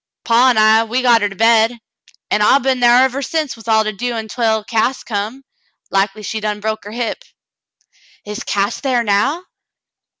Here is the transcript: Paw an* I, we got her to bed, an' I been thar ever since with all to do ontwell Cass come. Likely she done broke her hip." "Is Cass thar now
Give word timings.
Paw 0.23 0.49
an* 0.49 0.57
I, 0.57 0.83
we 0.85 1.03
got 1.03 1.21
her 1.21 1.29
to 1.29 1.35
bed, 1.35 1.77
an' 2.31 2.41
I 2.41 2.57
been 2.57 2.79
thar 2.79 3.03
ever 3.03 3.21
since 3.21 3.55
with 3.55 3.67
all 3.67 3.83
to 3.83 3.91
do 3.93 4.13
ontwell 4.13 4.63
Cass 4.65 5.03
come. 5.03 5.43
Likely 5.91 6.23
she 6.23 6.39
done 6.39 6.59
broke 6.59 6.85
her 6.85 6.91
hip." 6.91 7.23
"Is 8.25 8.43
Cass 8.43 8.79
thar 8.79 9.03
now 9.03 9.43